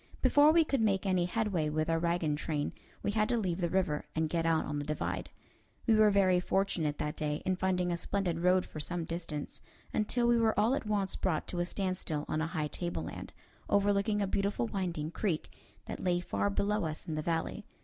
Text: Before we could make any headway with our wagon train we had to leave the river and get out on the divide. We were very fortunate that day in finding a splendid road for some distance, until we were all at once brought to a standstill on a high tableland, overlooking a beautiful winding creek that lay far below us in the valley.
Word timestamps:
Before 0.23 0.51
we 0.51 0.63
could 0.65 0.81
make 0.81 1.05
any 1.05 1.25
headway 1.25 1.69
with 1.69 1.87
our 1.87 1.99
wagon 1.99 2.35
train 2.35 2.73
we 3.03 3.11
had 3.11 3.29
to 3.29 3.37
leave 3.37 3.61
the 3.61 3.69
river 3.69 4.05
and 4.15 4.29
get 4.31 4.47
out 4.47 4.65
on 4.65 4.79
the 4.79 4.83
divide. 4.83 5.29
We 5.85 5.93
were 5.93 6.09
very 6.09 6.39
fortunate 6.39 6.97
that 6.97 7.15
day 7.15 7.43
in 7.45 7.55
finding 7.55 7.91
a 7.91 7.97
splendid 7.97 8.39
road 8.39 8.65
for 8.65 8.79
some 8.79 9.05
distance, 9.05 9.61
until 9.93 10.25
we 10.25 10.39
were 10.39 10.59
all 10.59 10.73
at 10.73 10.87
once 10.87 11.15
brought 11.15 11.45
to 11.49 11.59
a 11.59 11.65
standstill 11.65 12.25
on 12.27 12.41
a 12.41 12.47
high 12.47 12.69
tableland, 12.69 13.31
overlooking 13.69 14.23
a 14.23 14.25
beautiful 14.27 14.65
winding 14.65 15.11
creek 15.11 15.55
that 15.85 16.03
lay 16.03 16.19
far 16.19 16.49
below 16.49 16.85
us 16.85 17.07
in 17.07 17.13
the 17.13 17.21
valley. 17.21 17.63